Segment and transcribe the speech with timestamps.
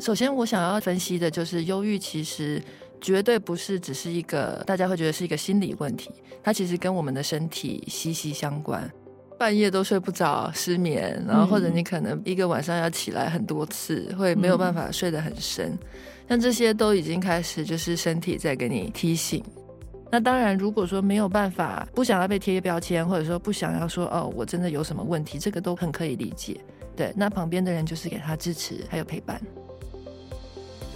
[0.00, 2.62] 首先，我想要分析的就是忧郁，其实
[3.00, 6.10] 绝对不是只是一个大家会觉得是一个心理问题，
[6.42, 8.90] 它其实跟我们的身体息息相关。
[9.38, 15.78] 半夜都睡不着，失眠，然后或者你可能一个晚上要起来很多次，会没有办法睡得很深。
[16.28, 19.42] 像这些都已经开始就是身体在给你提醒。
[20.10, 26.60] 那当然，如果说没有办法，不想要被贴标签，或者说不想要说哦，我真的有什么问题，这个都很可以理解。
[26.94, 29.40] 对，那旁边的人就是给他支持还有陪伴。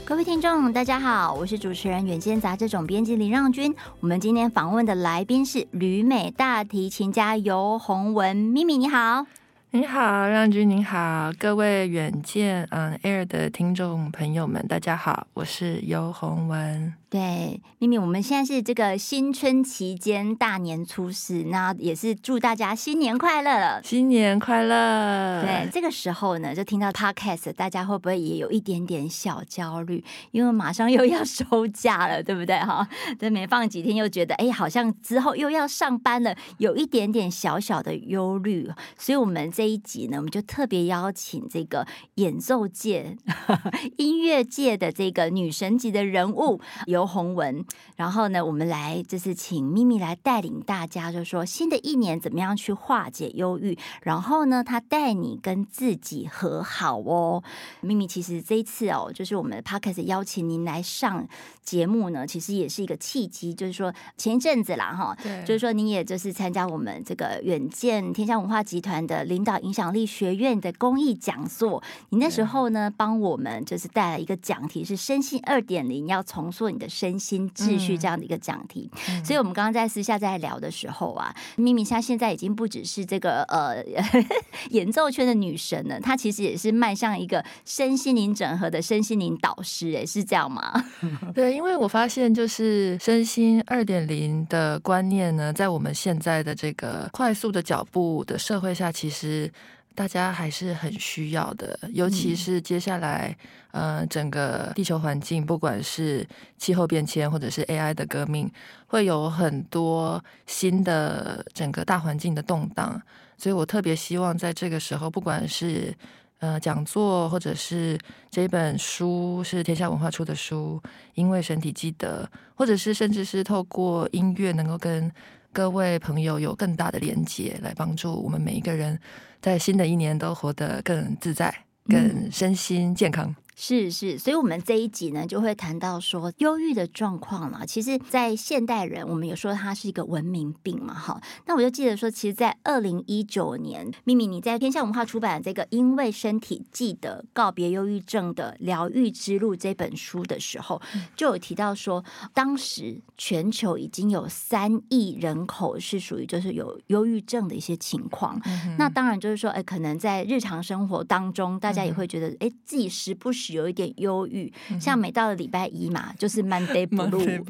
[0.06, 3.74] 各位听众，大家好，我是主持人远见杂志总编辑林让君。
[4.00, 9.24] 我们今天访问的来宾是旅美大提琴家游鸿文，咪咪你好。
[9.70, 16.92] 你好，让君，你好，各位远见嗯 Air 的听众朋友们，大家好，我是游鸿文。
[17.14, 25.40] 对，咪咪，我们现在是这个新春期间大年初四，那也是祝大家新年快乐，新年快乐。
[25.40, 30.02] 对，这个时候呢，就听到 Podcast，大家会不会也有一点点小焦虑？
[30.32, 32.58] 因为马上又要 收假了，对不对？
[32.58, 32.84] 哈，
[33.16, 38.68] 这，没放几天又觉得，哎，好像之后又要上班了，有一点点小小的忧虑。
[38.98, 43.16] 所以，我们这一集呢，我们就特别邀请这个演奏界、
[43.98, 47.03] 音乐界的这个女神级的人物有。
[47.06, 47.64] 鸿文，
[47.96, 57.42] 然后呢，我们来就是请咪咪来带领大家，就是说新的一年怎么样去化解忧郁，然后呢，他带你跟自己和好哦。
[57.80, 61.26] 咪咪，其实这一次哦，就是我们的 Podcast 邀请您来上
[61.62, 76.88] 节目呢，其实也是一个契机，就是说前一阵子啦哈，对，就是说你也就是参加我们这个远见天下文化集团的领导影响力学院的公益讲座，你那时候呢帮我们就是带来一个讲题是身心二点零，要重塑你的。
[76.94, 83.84] 身心秩序这样的一个讲题，嗯、所以我们刚刚在私下在聊的时候啊，咪咪她现在已经不只是这个呃
[84.70, 90.72] 演奏圈的女神了，她其实也是迈向一个身心灵整合的身心灵导师，哎，是这样吗？
[91.34, 99.50] 对，因为我发现就是身心二点零的观念呢，在我们现在的这个快速的脚步的社会下，其实。
[99.94, 103.36] 大家还是很需要的，尤其是接下来，
[103.70, 106.26] 嗯、呃，整个地球环境，不管是
[106.58, 108.50] 气候变迁或者是 AI 的革命，
[108.88, 113.00] 会有很多新的整个大环境的动荡，
[113.38, 115.94] 所以我特别希望在这个时候，不管是
[116.40, 117.96] 呃讲座，或者是
[118.30, 120.82] 这本书是天下文化出的书，
[121.14, 125.10] 因为身体记得，或者是甚至是透过音乐，能够跟
[125.54, 128.98] 各位朋友有更大的连接，来帮助我们每一个人。
[129.40, 131.54] 在新的一年都活得更自在，
[131.88, 133.32] 更身心健康。
[133.56, 137.64] 是是，所以，我们这一集呢，就会谈到说，忧郁的状况嘛。
[137.64, 141.20] 其实，在现代人，我们有说它是一个文明病嘛，哈。
[141.46, 150.82] 那我就记得说，其实，在二零一九年，咪咪你在天下文化出版这个《因为身体记得告别忧郁症的疗愈之路》这本书的时候，
[151.14, 158.40] 就有提到说，当时全球已经有三亿人口是属于就是有忧郁症的一些情况。
[158.46, 163.43] 嗯、那当然就是说，哎，可能在日常生活当中，大家也会觉得，哎，自己时不时。
[163.52, 164.50] 有一点忧郁，
[164.80, 167.44] 像每到了礼拜一嘛，就是 Monday Blue。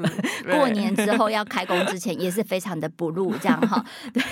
[0.45, 3.85] 过年之后要开工之前，也是非常的 Blue 这样哈。
[4.13, 4.23] 对，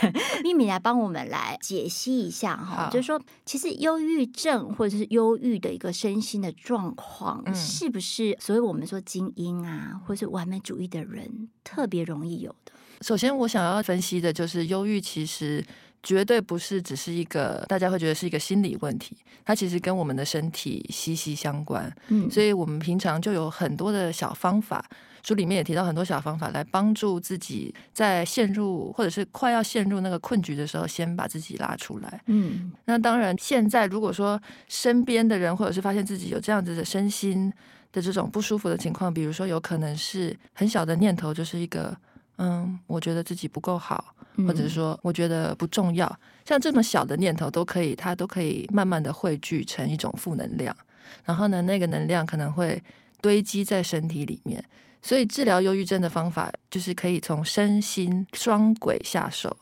[0.43, 12.73] 咪咪来帮我们来解析一下哈，就是说，其实忧郁症或者是忧郁的一个身心的状况，是不是所以我们说精英啊，或是完美主义的人特别容易有的？
[13.03, 15.65] 首先，我想要分析的就是忧郁，其实。
[16.03, 21.95] 绝对不是只是一个大家会觉得是一个心理问题，它其实跟我们的身体息息相关。
[22.09, 24.85] 嗯，所以我们平常就有很多的小方法，
[25.23, 32.21] 书里面也提到很多小方法来帮助自己在陷入或者是快要陷入那个困局的时候，先把自己拉出来。
[32.27, 37.53] 嗯，那当然，现在如果说身边的人或者是发现自己有这样子的身心
[37.93, 41.97] 的这种不舒服的情况，比如说有可能是很小的念头，就是一个
[42.43, 44.15] 嗯，我觉得自己不够好。
[44.47, 46.11] 或者说，我觉得不重要，
[46.47, 50.75] 像这么小的念头都可以，它都可以慢慢的汇聚成一种负能量，
[51.23, 52.83] 然后呢，那个能量可能会
[53.21, 54.65] 堆积在身体里面。
[55.03, 59.55] 所以治疗忧郁症的方法就是可以从身心双轨下手，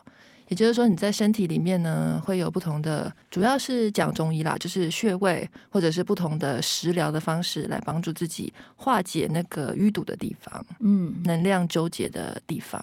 [0.50, 12.82] 也就是说你在身体里面呢会有不同的，主要是讲中医啦，就是穴位或者是不同的食疗的方式来帮助自己化解那个淤堵的地方，嗯，能量纠结的地方。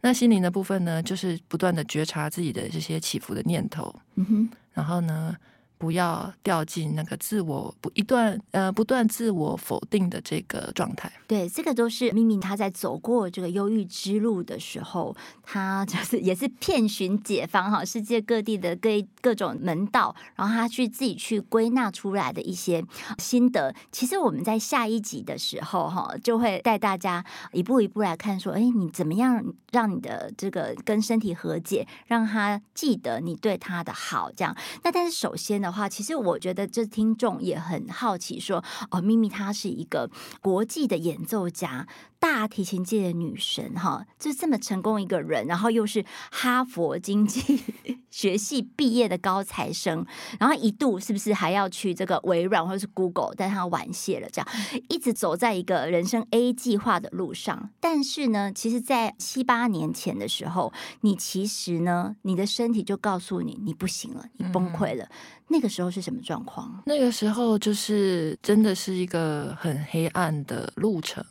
[0.00, 5.36] 那心灵的部分呢，就是不断的觉察自己的这些起伏的念头，嗯哼，然后呢，
[5.78, 11.10] 不要掉进那个自我不一段呃不断自我否定的这个状态。
[11.26, 12.36] 对，这个都是秘密。
[12.38, 18.90] 他在走过这个忧郁之路的时候，他就 是也是遍寻解方哈，世界各地的各
[19.20, 22.84] 各种门道，然后他去自己去归纳出来的一些
[23.18, 23.74] 心得。
[23.90, 34.54] 其实我们在下一集的时候哈，就会带大家一步一步来看，说，哎，你怎么样让你的这个跟身体和解，让他记得你对他的好，这样。
[34.84, 40.10] 那但是首先呢，的话，其实我觉得这听众也很好奇，说哦，咪咪她是一个
[40.40, 41.86] 国际的演奏家。
[42.18, 47.62] 大提琴界的女神哈，就这么成功一个人，然后又是哈佛经济
[48.10, 50.04] 学系毕业的高材生，
[50.40, 54.48] 然后一度是不是还要去这个微软或者是 Google，但他晚谢了，这样
[54.88, 57.70] 一直走在一个人生 A 计划的路上。
[57.78, 60.72] 但是呢，其实，在七八年前的时候，
[61.02, 65.04] 你其实呢，你的身体就告诉你你不行了，你崩溃了。
[65.04, 65.10] 嗯、
[65.48, 66.82] 那个时候是什么状况？
[66.86, 71.24] 那个时候就是真的是一个很黑暗的路程。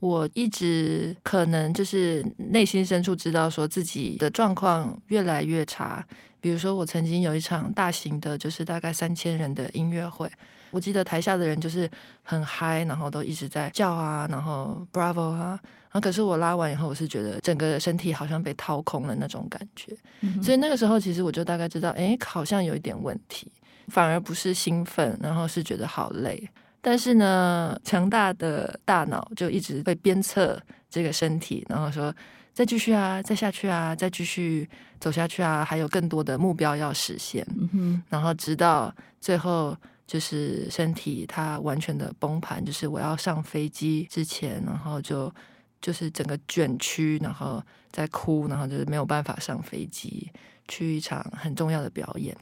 [0.00, 6.06] 我一直可能就是内心深处知道说自己的状况越来越差。
[6.40, 10.30] 比如说，我曾经有一场大型的，就是大概三千人的音乐会，
[10.70, 11.90] 我记得台下的人就是
[12.22, 15.58] 很嗨，然后都一直在叫啊，然后 Bravo 啊，
[15.90, 19.92] 然后可是我拉完以后，我是觉得整个身体好像被掏空了那种感觉。
[20.20, 20.40] 嗯。
[20.40, 23.50] 所以那个时候，其实我就大概知道，哎，好像有一点问题，
[23.88, 26.48] 反而不是兴奋，然后是觉得好累。
[26.80, 32.14] 但是呢，强大的大脑就一直会鞭策这个身体，然后说
[32.54, 34.68] 再继续啊，再下去啊，再继续
[35.00, 37.46] 走下去啊，还有更多的目标要实现。
[37.72, 39.76] 嗯，然后直到最后，
[40.06, 45.32] 就是身体它完全的崩盘，就是我要上飞机之前，然后就
[45.80, 50.30] 就是整个卷曲，然后在哭，然后就是没有办法上飞机
[50.68, 52.34] 去一场很重要的表演。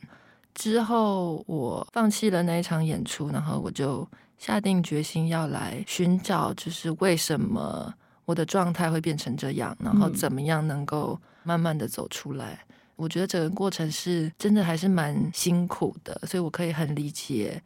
[0.56, 4.04] 之后我放弃了那一场演出，然后我就。
[4.38, 7.90] 下定决心要来寻找，就是为什么
[8.26, 12.52] 我的状态会变成这样，然后怎么样能够慢慢的走出来。
[12.68, 17.58] 嗯、我觉得整个过程是真的还是蛮辛苦的，所以我可以很理解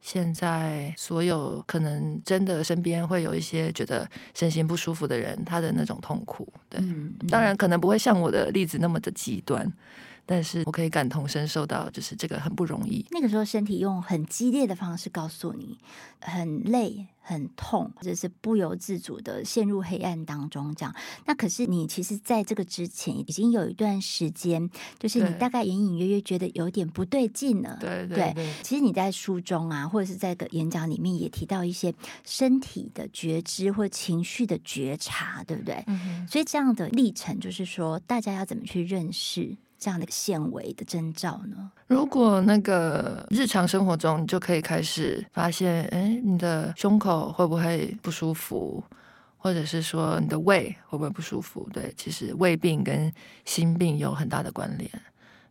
[0.00, 4.04] 现在所有可能真的身边会有一些觉得
[4.34, 6.52] 身心不舒服的人，他的那种痛苦。
[6.68, 9.72] 对，嗯嗯、当然可能不会像我的例子那么的极端。
[10.26, 13.06] 但是我可以感同身受到，就是这个很不容易。
[13.10, 15.78] 那个时候，身体用很激烈的方式告诉你，
[16.20, 20.74] 很累、很痛，或者是不由自主的陷入黑暗当中。
[20.74, 20.92] 这样，
[21.26, 24.68] 那可是你其实在这个之前已经有一段时间，
[24.98, 27.78] 就是你大概隐隐约约觉得有点不对劲了。
[27.80, 28.34] 对对。
[28.64, 31.94] 其实你在书中啊，或者是在个演讲里面也提到一些
[32.24, 35.84] 身体的觉知或情绪的觉察，对不对？
[36.28, 39.56] 所以这样的历程，就是说大家要怎么去认识？
[39.86, 41.70] 这样的纤维的征兆呢？
[41.86, 48.82] 如果那个日常生活中，你就可以开始发现，哎，你的胸口会不会不舒服，
[49.38, 51.68] 或者是说你的胃会不会不舒服？
[51.72, 53.12] 对，其实胃病跟
[53.44, 54.90] 心病有很大的关联。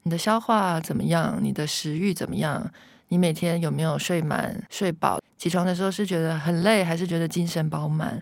[0.04, 1.40] 你的消化怎么样？
[1.42, 2.70] 你的食欲怎么样？
[3.08, 5.22] 你每天有没有睡满、睡饱？
[5.38, 8.22] 起床的时候是觉得很累，还是觉得精神饱满？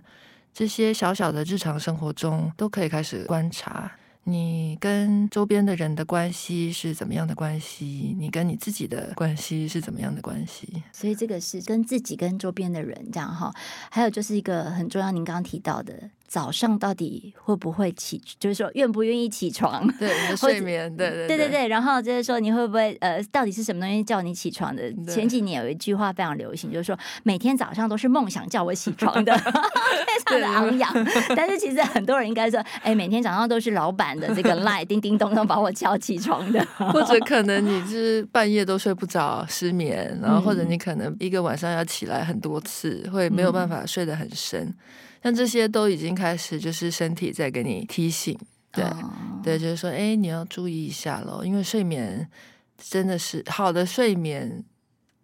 [0.53, 3.91] 这些小小的日常生活中都可以开始观察。
[4.25, 8.15] 你跟周边的人的关系是怎么样的关系？
[8.17, 10.81] 你跟你自己的关系是怎么样的关系？
[10.93, 13.53] 所以这个是跟自己跟周边的人这样哈。
[13.91, 16.09] 还有就是一个很重要，您刚刚提到的。
[16.33, 18.19] 早上到底会不会起？
[18.39, 19.87] 就是说愿不愿意起床？
[19.99, 21.67] 对，你的 睡眠，对对对对对。
[21.67, 24.81] 然后就是说你会不会呃，到底是什么东西叫你起床的？
[25.05, 29.31] 前几年有一句话非常流行，就是说每天早上都是梦想叫我起床的，
[30.25, 30.91] 非常的昂扬。
[31.35, 44.61] 但是其实很多人应该说，哎，每天早上都是老板的这个 line 叮叮咚咚把我叫起床的， 或者可能你是半夜都睡不着，失眠，然后或者你可能一个晚上要起来很多次，会没有办法睡得很深。
[44.63, 44.75] 嗯
[45.23, 48.37] 像这些都已经开始，就是身体在给你提醒，
[48.73, 48.93] 对、oh.
[49.41, 52.29] 对，就是说，哎，你要注意一下咯，因为睡眠
[52.77, 54.63] 真的是好的睡眠。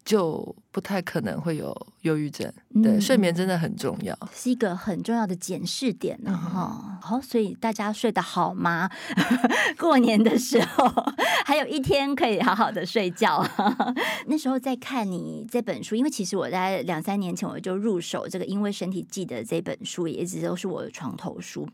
[0.09, 2.51] 就不太可能会有忧郁症，
[2.81, 6.97] 对，嗯、睡眠真的很重要，是一个很重要的检视点呢，哈、嗯。
[6.99, 8.89] 好，所以大家睡得好吗？
[9.77, 10.91] 过年的时候
[11.45, 13.45] 还有一天可以好好的睡觉。
[14.25, 21.69] 那时候在看你这本书，因为其实我在两三年前我就入手这个《因为身体记得》这本书，也一直都是我的床头书。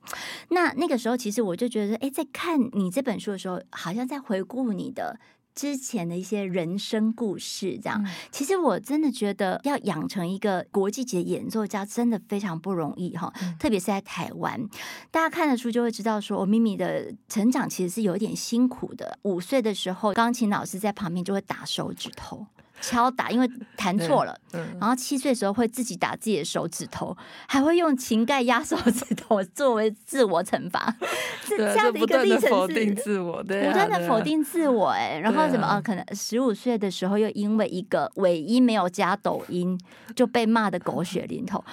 [0.49, 5.17] 那那个时候，其实我就觉得，哎，在看你这本书的时候，好像在回顾你的。
[5.55, 13.33] 之前的一些人生故事，这样，嗯、其实我真的觉得要养成一个国际级的演奏家，真的非常不容易哈。
[13.41, 14.61] 嗯、特别是在台湾，
[15.09, 19.17] 大家看得出就会知道说，说我咪咪的成长其实是有点辛苦的。
[19.23, 22.45] 五岁的时候，钢琴老师在旁边就会打手指头。
[22.85, 24.37] 敲打，因为弹错了。
[24.79, 27.15] 然后七岁的时候会自己打自己的手指头，
[27.47, 30.95] 还会用琴盖压手指头作为自我惩罚，
[31.43, 34.89] 是这样的一个历程，是否定自我，对，不断的否定自我。
[34.89, 35.81] 哎，然后什么啊？
[35.81, 39.79] 可能十五岁的时候又因为一个尾音没有加抖音，
[40.15, 41.63] 就被骂的狗血淋头。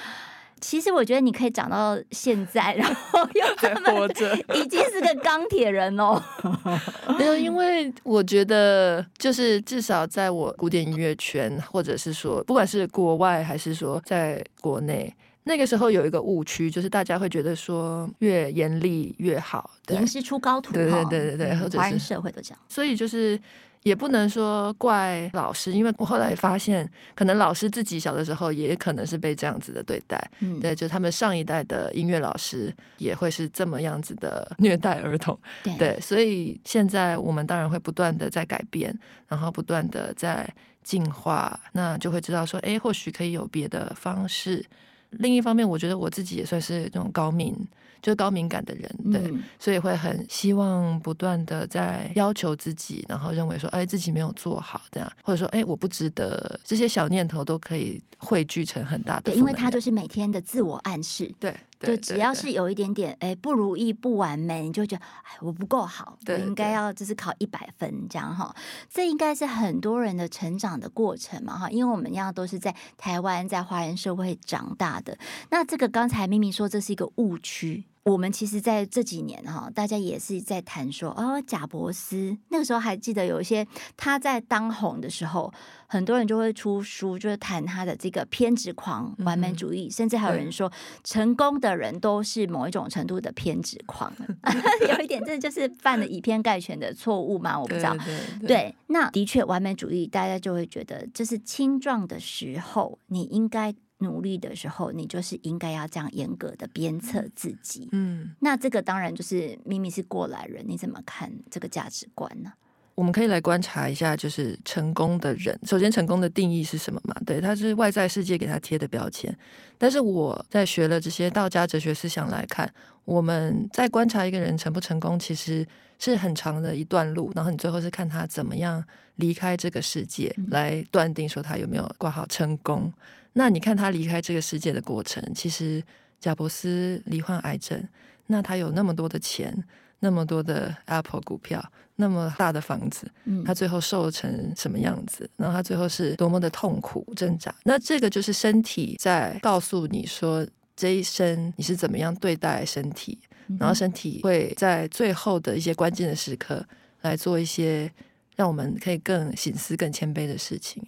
[0.62, 6.22] 其实我觉得你可以长到现在，然后 又这么活着，已经是个钢铁人哦。
[7.18, 20.72] 没有，因为我觉得，就是至少在我古典音乐圈，或者是说，不管是国外还是说在国内，那个时候有一个误区，就是大家会觉得说越严厉越好，严师出高徒。
[20.72, 22.58] 对对对对对，或者社会都这样。
[22.68, 23.38] 所以就是。
[23.82, 38.96] 也不能说怪老师，因为我后来发现，可能老师自己小的时候也可能是被这样子的对待，嗯，对，就他们上一代的音乐老师也会是这么样子的虐待儿童，对，对，所以现在我们当然会不断的在改变，
[39.28, 40.48] 然后不断的在
[40.84, 44.64] 进化，那就会知道说，哎，或许可以有别的方式。
[45.10, 47.54] 另一方面，我觉得我自己也算是那种高敏，
[48.02, 59.30] 就是高敏感的人，对，嗯、所以会很希望不断的在要求自己，然后认为说，哎，自己没有做好这样，或者说，哎，我不值得，这些小念头都可以汇聚成很大的。
[59.30, 61.32] 对，因为他就是每天的自我暗示。
[61.38, 61.54] 对。
[61.82, 68.54] 就只要是有一点点哎不如意不完美，你就觉得哎我不够好，我应该要就是考一百分这样哈。
[68.88, 75.18] 这应该是很多人的成长的过程嘛哈，因为我们一样都是在台湾在华人社会长大的。
[75.50, 77.82] 那这个刚才咪咪说这是一个误区。
[78.04, 83.64] 我们其实在这几年哈，大家也是在谈说哦，贾伯斯那个时候还记得有一些
[83.96, 85.52] 他在当红的时候，
[85.86, 90.70] 很多人就会出书，就是谈他的这个偏执狂、完美主义，嗯、甚至还有人说
[91.04, 94.12] 成功的人都是某一种程度的偏执狂。
[94.90, 97.56] 有一点，这就是犯了以偏概全的错误嘛？
[97.56, 97.94] 我不知道。
[97.98, 103.72] 对，对，对，对，那的确完美主义，大家就会觉得，这是青壮的时候你应该。
[104.02, 107.88] 努力的时候，你就是应该要这样严格的鞭策自己。
[107.92, 112.52] 嗯，那这个当然就是咪咪是过来人，你怎么看这个价值观呢？
[112.94, 117.16] 我们可以来观察一下，就是成功的人，首先成功的定义是什么嘛？
[117.24, 119.34] 对，他是外在世界给他贴的标签。
[119.78, 122.70] 但是我在学了这些道家哲学思想来看，
[123.06, 125.66] 我们在观察一个人成不成功，其实
[125.98, 127.32] 是很长的一段路。
[127.34, 128.84] 然后你最后是看他怎么样
[129.16, 132.92] 离开这个世界，来断定说他有没有挂好成功。
[133.34, 135.82] 那你看他离开这个世界的过程，其实
[136.20, 137.82] 贾伯斯罹患癌症，
[138.26, 139.64] 那他有那么多的钱，
[140.00, 141.64] 那么多的 Apple 股票，
[141.96, 143.10] 那么大的房子，
[143.44, 145.28] 他最后瘦成什么样子？
[145.36, 147.54] 然后他最后是多么的痛苦挣扎？
[147.64, 150.46] 那这个就是身体在告诉你说，
[150.76, 153.18] 这一生你是怎么样对待身体，
[153.58, 156.66] 然后身体会在最后的一些关键的时刻
[157.00, 157.90] 来做一些
[158.36, 160.84] 让我们可以更醒思、更谦卑的事情。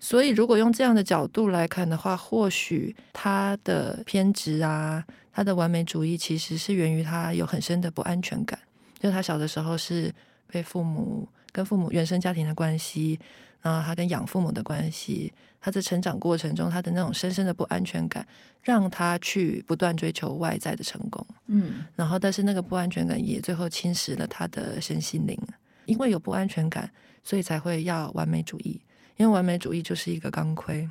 [0.00, 8.58] 所以，如果用这样的角度来看的话，或许他的偏执啊，他的完美主义，其实是源于他有很深的不安全感。
[8.98, 10.12] 就他小的时候是
[10.46, 13.18] 被父母跟父母原生家庭的关系，
[13.62, 18.26] 然后他跟养父母的关系，他在成长过程中，他的那种深深的不安全感，
[18.62, 21.26] 让他去不断追求外在的成功。
[21.46, 25.38] 嗯，然后但是那个不安全感也最后侵蚀了他的身心灵，
[25.86, 26.90] 因为有不安全感，
[27.22, 28.80] 所以才会要完美主义。
[29.16, 30.88] 因为完美主义就是一个钢盔，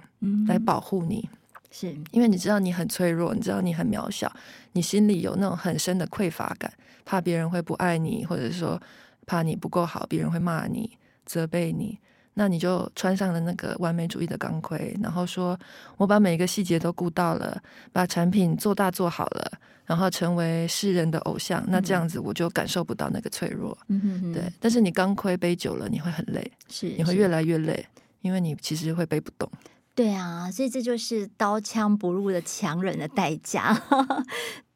[0.48, 1.30] 来保护你，
[1.72, 4.32] 是因为你知道你很脆弱，你知道你很渺小，
[4.72, 6.72] 你心里有那种很深的匮乏感，
[7.04, 8.82] 怕别人会不爱你，或者说
[9.26, 12.00] 怕你不够好，别人会骂你、责备你，
[12.36, 15.60] 那你就穿上了那个完美主义的钢盔，然后说
[15.98, 17.62] 我把每一个细节都顾到了，
[17.92, 19.52] 把产品做大做好了，
[19.86, 23.78] 然后成为世人的偶像，那这样子我就感受不到那个脆弱。
[23.90, 27.86] 嗯哼哼，对，但是你钢盔背久了，你会很累，是你会越来越累。
[28.24, 29.48] 因为你其实会背不动，
[29.94, 33.80] 对啊，所以这就是刀枪不入的强忍的代价。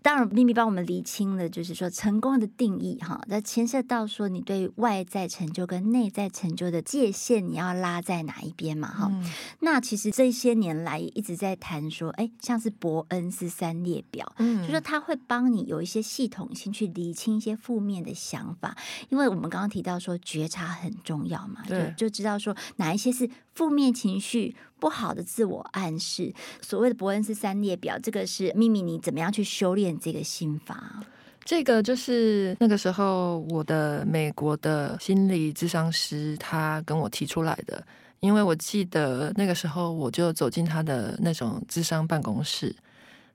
[0.08, 8.88] 当然，秘密帮我们厘清了，就是说成功的定义哈，那牵涉到说你对外在成就跟内在成就的界限，你要拉在哪一边嘛？
[8.88, 18.78] 哈、嗯，那其实这些年来一直在谈说，哎，像是伯恩斯三列表，嗯，就说他会帮你有一些系统性去厘清一些负面的想法，
[19.10, 24.56] 因为我们刚刚提到说觉察很重要嘛，对，就就知道说哪一些是负面情绪。
[24.80, 31.04] 不好的自我暗示，所谓的伯恩斯三列表，这个是秘密，你怎么样去修炼这个心法？
[31.44, 37.82] 这个就是那个时候我的美国的心理咨商师他跟我提出来的，
[38.20, 42.76] 因为我记得那个时候我就走进他的那种智商办公室，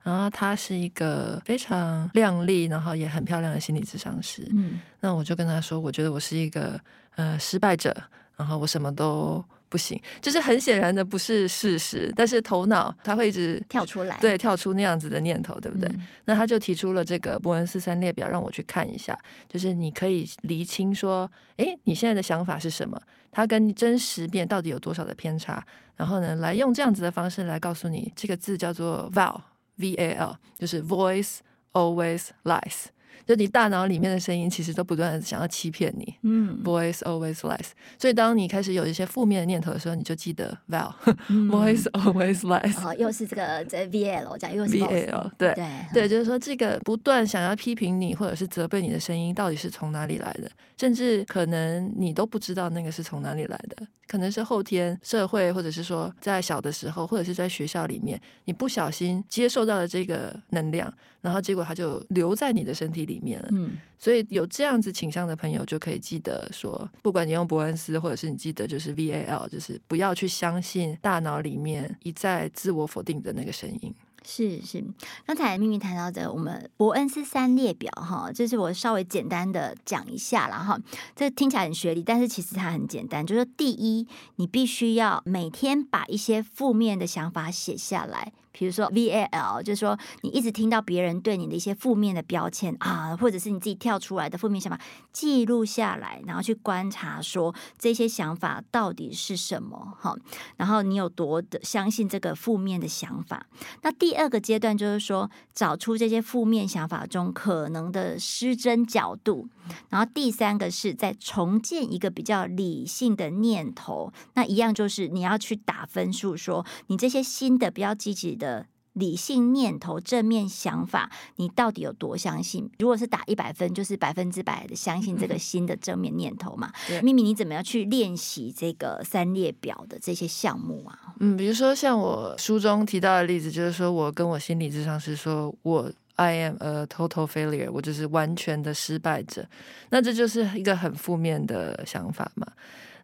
[0.03, 4.47] 然后他是一个非常靓丽，然后也很漂亮的心理咨商师。
[4.51, 6.79] 嗯，那我就跟他说，我觉得我是一个
[7.15, 7.95] 呃失败者，
[8.37, 9.43] 然后我什么都。
[9.73, 15.89] 不行，就是很显然的不是事实，但是头脑它会一直跳出来，对，跳出那样子的念头，对不对？
[15.89, 19.17] 嗯、那他就提出了这个伯恩斯三列表，让我去看一下，
[19.49, 21.27] 就是你可以厘清说，
[21.57, 23.01] 诶，你现在的想法是什么？
[23.31, 25.65] 它跟真实面到底有多少的偏差？
[25.95, 31.37] 然后呢，来用这样子的方式来告诉你，这个字叫做 val，V-A-L，就是 voice
[31.71, 32.85] always lies。
[33.25, 36.15] 就你大脑里面的声音，其实都不断的想要欺骗你。
[36.23, 37.67] 嗯，voice always lies。
[37.97, 42.85] 所以当你开始有一些负面的念头的时候，你就记得 val，voice always lies。
[42.85, 45.31] 哦，又是这个这 V L 讲，又是 V L。
[45.37, 50.49] 对对对，就是说这个不断想要批评你或者是责备你的声音，到底是从哪里来的？
[50.83, 63.47] 甚至可能你都不知道那个是从哪里来的，可能是后天社会，或者是说在小的时候，或者是在学校里面，你不小心接受到了这个能量，然后结果它就留在你的身体里面了。
[63.53, 73.95] 嗯，所以有这样子倾向的朋友就可以记得说，不管你用伯恩斯，或者是你记得就是 VAL，就是不要去相信大脑里面一再自我否定的那个声音。
[74.25, 74.83] 是是，
[75.25, 80.79] 刚才秘密谈到的我们伯恩斯三列表哈，就是我稍微简单的讲一下了哈。
[81.15, 88.31] 这听起来很学历，但是其实它很简单，就是第一，你必须要每天把一些负面的想法写下来。
[88.53, 94.79] 比如说 VAL，就是说你一直听到别人对你的一些负面的标签啊，或者是你自己跳出来的负面想法，
[95.11, 100.15] 记录下来，然后去观察说这些想法到底是什么哈，
[100.55, 103.47] 然后你有多的相信这个负面的想法。
[103.81, 109.49] 那第二个阶段就是说，找出这些负面想法中可能的失真角度，
[109.89, 114.13] 然后第三个是再重建一个比较理性的念头。
[114.35, 118.37] 那一样就是你要去打分数，说你这些新的比较积极。
[118.43, 122.69] 的理性念头、正面想法，你到底有多相信？
[122.77, 126.71] 如果是打一百分，就是百分之百的相信这个新的正面念头嘛？
[126.87, 131.15] 对，秘密，你怎么样去练习这个三列表的这些项目啊？
[131.19, 139.47] 嗯，比如说像我书中提到的例子，就是说我跟我心理智商是说我 I am a total failure，我就是完全的失败者，
[139.89, 142.45] 那这就是一个很负面的想法嘛。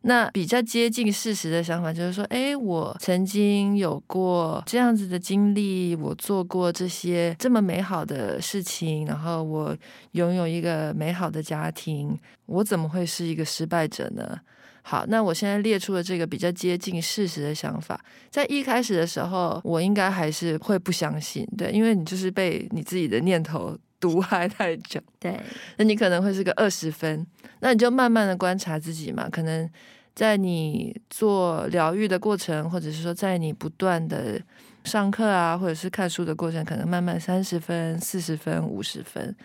[0.01, 9.75] 那比较接近事实的想法就是说，哎，我曾经有过这样子的经历，我做过这些这么美好的事情，然后我
[10.11, 14.39] 拥有一个美好的家庭，我怎么会是一个失败者呢？
[14.81, 17.99] 好，那我现在列出了这个比较接近事实的想法，
[18.31, 25.39] 在一开始的时候，我应该还是会不相信，对，因为你就是被你自己的念头毒害太久，对，
[25.77, 27.25] 那你可能会是个二十分。
[27.59, 29.69] 那你就慢慢的观察自己嘛，可能
[30.15, 34.41] 在你做疗愈的过程，或者是说在你不断的
[34.85, 39.35] 上课啊，或者是看书的过程，可能慢慢三十分、四十分、五十分，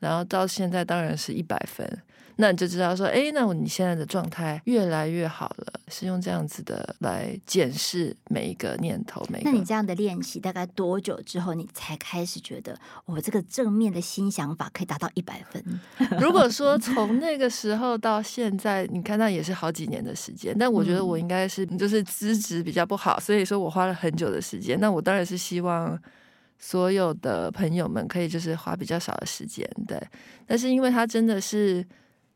[0.00, 1.86] 然后到现在当然是一百分。
[2.40, 9.22] 那你就知道说，哎，那你现在的状态越来越好了，是用这样子的来检视每一个念头。
[9.28, 15.62] 每个，那你这样的练习大概多久之后，你才开始觉得我这个正面的新想法可以达到一百分？
[16.18, 20.56] 如果说从那个时候到现在，你看那也是好几年的时间。
[20.58, 24.80] 但我觉得我应该是就是资质比较不好，所以说我花了很久的时间。
[24.80, 26.00] 那我当然是希望
[26.58, 30.00] 所有的朋友们可以就是花比较少的时间，对。
[30.46, 31.86] 但是因为他真的是。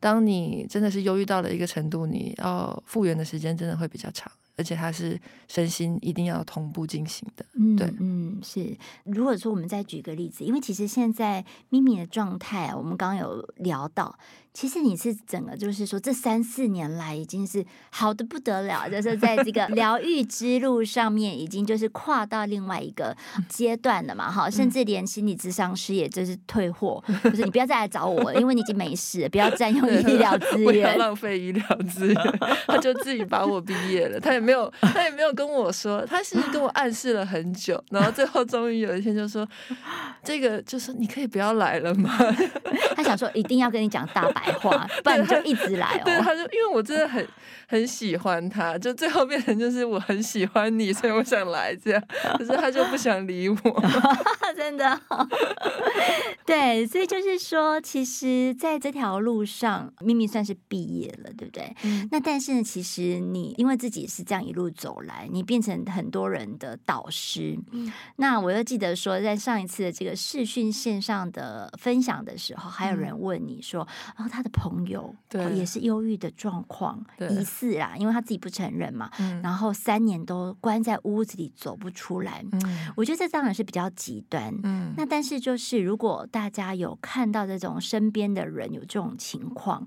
[0.05, 7.47] 当你真的是忧郁到了一个程度，你要复原的时间真的会比较长，而且它是身心一定要同步进行的。
[7.55, 8.77] 嗯，对，嗯，是。
[9.05, 14.19] 如果说我们再举个例子，因为其实现在咪咪的状态，我们刚刚有聊到。
[14.55, 23.17] 其实你是整个，就是说这三四年来已经是好的不得了，就是在这个 疗愈之路上面，已经就是跨到另外一个
[23.49, 32.39] 阶段了嘛，哈，甚至连心理咨商师也就是退货，就是你不要再来找我，因为你已经没事，不要占用医疗资源，浪费医疗资源，
[32.69, 39.45] 他就自己把我毕业了，他也没有，他也没有跟我说，他是跟我暗示了很久，然后最后终于有一天就说，
[40.23, 42.17] 这个就是你可以不要来了吗？
[42.95, 44.44] 他想说一定要跟你讲大白。
[44.53, 46.03] 话， 不然你就一直来哦。
[46.05, 47.27] 对，他就因为我真的很
[47.67, 52.03] 很喜欢他，就最后变成就是我很喜欢你，所以我想来这样。
[52.39, 53.57] 可是他就不想理我，
[54.57, 55.01] 真的。
[56.47, 61.75] 对，所以就是说，其实在这条路上，咪咪算是毕业了，对不对？
[61.83, 62.07] 嗯。
[62.13, 67.59] 那但是呢，其实你因为自己是这样一路走来，你变成很多人的导师。
[67.73, 67.91] 嗯。
[68.17, 73.87] 那我又记得说，在上一次的这个视讯线上的分享的时候，还有人问你说，
[74.19, 74.27] 嗯。
[74.27, 74.31] 哦。
[74.35, 79.09] 他的朋友对也是忧郁的状况，疑似啦，因为他自己不承认嘛。
[79.19, 82.45] 嗯、然后三年都关在屋子里走不出来。
[82.53, 82.61] 嗯、
[82.97, 84.53] 我觉得这当然是比较极端。
[84.65, 89.87] 嗯、那但是就是如果大家有看到这种身边的人有这种情况，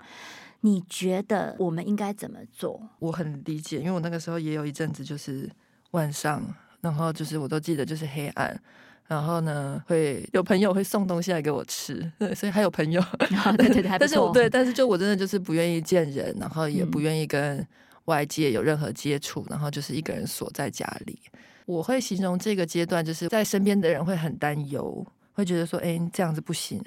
[0.62, 2.82] 你觉得我们应该怎么做？
[3.00, 5.50] 我很理解，因为我那个时候也有一阵子就是
[5.92, 6.42] 晚上，
[6.82, 8.60] 然后就是我都记得就是黑暗。
[9.08, 17.66] 然后呢，会有朋友会送东西来给我吃， 对，所以还有朋友，哦、对对对， 但是我对，但是就我真的就是不愿意见人，然后也不愿意跟
[18.06, 21.20] 外界有任何接触，然后就是一个人锁在家里。
[21.66, 26.84] 我会形容这个阶段，就是在身边的人会很担忧，会觉得说，哎，这样子不行。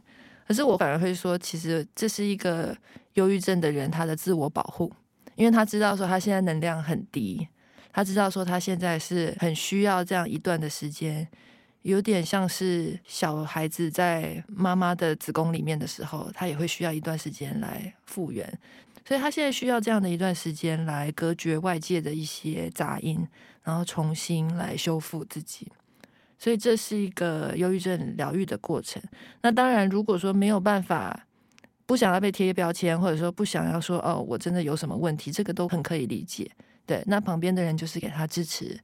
[0.47, 2.77] 可是我反而会说，其实这是一个
[3.15, 4.93] 忧郁症的人他的自我保护，
[5.37, 7.49] 因为他知道说他现在能量很低，
[7.93, 11.27] 他知道说他现在是很需要这样一段的时间。
[11.83, 18.47] 有点像是小孩子在妈妈的子宫里面的时候，他也会需要一段时间来复原，
[19.07, 23.27] 所以他现在需要这样的一段时间来隔绝外界的一些杂音，
[23.63, 25.69] 然后重新来修复自己。
[26.39, 29.03] 所以这是一个忧郁症疗愈的过程。
[29.43, 31.27] 那当然，如果说没有办法，
[31.85, 36.51] 不想要被贴标签，或者说不想要说哦，我真的有什么问题，这个都很可以理解。
[36.87, 38.79] 对，那旁边的人就是给他支持，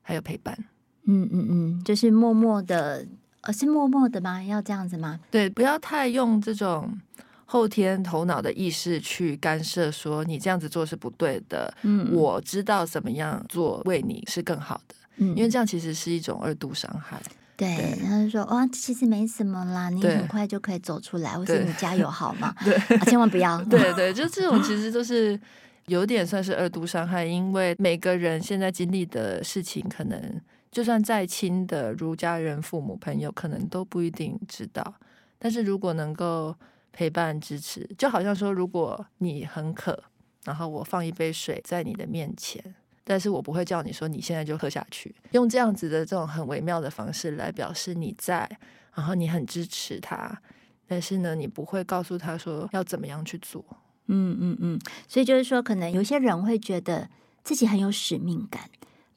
[0.00, 0.56] 还有陪伴。
[1.04, 3.04] 嗯嗯嗯，就是默默的，
[3.40, 4.42] 呃，是默默的吗？
[4.42, 5.18] 要这样子吗？
[5.30, 6.96] 对，不要太用这种
[7.44, 11.72] 后天头脑的意识去干涉，说你这样子做是不对的。
[11.82, 14.94] 嗯，我知道怎么样做为你是更好的。
[15.16, 17.20] 嗯，因为这样其实是一种二度伤害。
[17.56, 22.54] 对，对然后就说哇，其实没什么啦，你很快就可以走出来，或是你加油好吗？
[22.64, 23.62] 对、啊，千万不要。
[23.66, 25.38] 对对，就这种其实都是
[25.86, 30.40] 有点算是二度伤害，因为每个人现在经历的事情可能。
[30.72, 34.94] 就算再亲的如家人、父母、朋友，可能都不一定知道。
[35.38, 36.56] 但是如果能够
[36.92, 40.02] 陪伴、支持，就好像说，如果你很渴，
[40.44, 48.48] 然后我放一杯水在你的面前，但是我不会叫你说你现在就喝下去，用这样子的这种很微妙的方式来表示你在，
[48.94, 50.40] 然后你很支持他，
[50.86, 53.64] 但是呢，你不会告诉他说要怎么样去做。
[54.06, 57.08] 嗯嗯嗯，所以就是说，可能有些人会觉得
[57.44, 58.70] 自己很有使命感。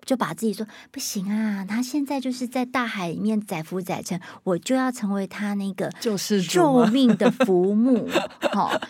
[0.05, 1.65] 就把自己说不行啊！
[1.67, 8.07] 他现在就是在大海里面载浮载沉，我就要成为他那个救世救命的浮木，
[8.53, 8.81] 好、哦，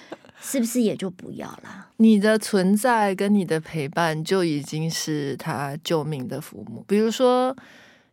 [0.42, 1.88] 是不是也就不要了？
[1.98, 6.84] 你的存在跟你的陪伴就已经是他救命的浮木。
[6.86, 7.56] 比如说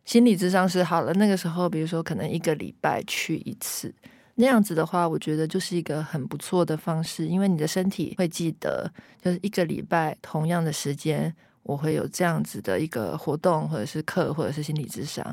[0.05, 3.93] 心理智商是好了，那个时候，比如说可能一个礼拜去一次，
[4.35, 8.89] 那样子的话，我觉得就是一个很不错的方式，因为你的身体会记得，
[9.21, 11.35] 就是一个礼拜同样的时间。
[11.63, 15.25] 我会有这样子的一个活动，或者是课，或者是心理智商，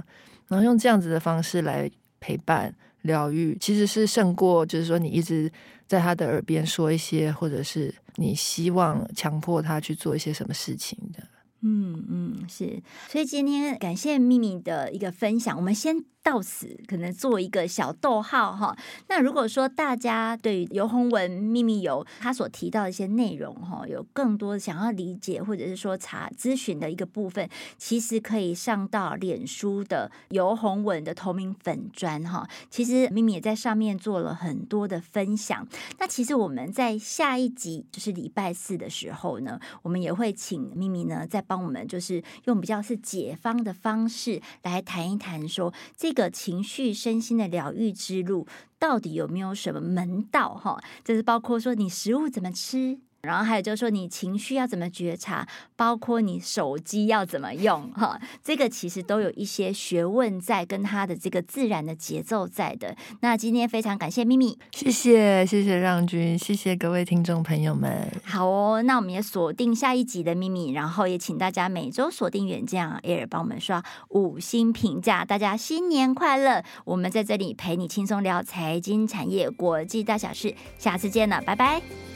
[0.48, 5.50] 然后用这样子的方式来陪伴、疗愈，其实是胜过就是说你一直
[5.86, 11.22] 在他的耳边说一些，或者是你希望强迫他去做一些什么事情的。
[11.62, 12.82] 嗯嗯，是。
[13.08, 16.04] 所以今天感谢秘密的一个分享，我们先。
[16.22, 18.76] 到此可能做一个小逗号哈。
[19.08, 32.46] 那如果说大家对于游鸿文秘密游他所提到的一些内容哈，有更多想要理解或者是说查咨询的一个部分，其实可以上到脸书的游鸿文的同名粉专哈。
[32.68, 35.66] 其实秘密也在上面做了很多的分享。
[35.98, 46.09] 那其实我们在下一集就是礼拜四的时候呢，我们也会请秘密呢再帮我们就是用比较是解方的方式来谈一谈说这。
[46.10, 48.44] 这个情绪身心的疗愈之路，
[48.80, 50.56] 到底有没有什么门道？
[50.56, 52.98] 哈，就是包括说你食物怎么吃。
[53.22, 62.96] 然后还有就是说，你情绪要怎么觉察，包括你手机要怎么用，哈，这个其实都有一些学问在，跟它的这个自然的节奏在的。
[63.20, 68.10] 那今天非常感谢咪咪，谢谢谢谢让君，谢谢各位听众朋友们。
[68.24, 76.64] 好哦，那我们也锁定下一集的咪咪，然后也请大家每周锁定远见 Air 帮我们刷五星评价，大家新年快乐！
[76.84, 82.09] 我们在这里陪你轻松聊财经产业国际大小事，下次见了，拜拜。